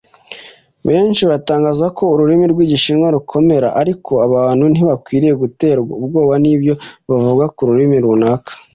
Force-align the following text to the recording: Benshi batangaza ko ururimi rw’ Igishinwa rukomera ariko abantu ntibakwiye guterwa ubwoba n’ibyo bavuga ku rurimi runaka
Benshi 0.87 1.21
batangaza 1.31 1.85
ko 1.97 2.03
ururimi 2.13 2.45
rw’ 2.51 2.59
Igishinwa 2.65 3.07
rukomera 3.15 3.67
ariko 3.81 4.11
abantu 4.27 4.63
ntibakwiye 4.67 5.29
guterwa 5.41 5.91
ubwoba 5.99 6.33
n’ibyo 6.43 6.73
bavuga 7.09 7.45
ku 7.55 7.61
rurimi 7.67 7.97
runaka 8.05 8.51